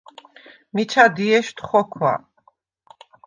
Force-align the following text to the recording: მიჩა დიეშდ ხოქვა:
მიჩა 0.73 1.05
დიეშდ 1.15 1.57
ხოქვა: 1.67 2.13